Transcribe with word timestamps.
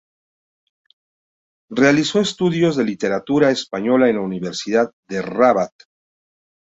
Realizó 1.69 2.21
estudios 2.21 2.75
de 2.75 2.85
literatura 2.85 3.51
española 3.51 4.09
en 4.09 4.15
la 4.15 4.21
Universidad 4.23 4.91
de 5.07 5.21
Rabat. 5.21 5.73